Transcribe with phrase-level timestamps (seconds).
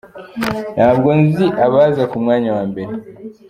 [0.75, 2.91] Ntabwo nzi abaza ku mwanya wa mbere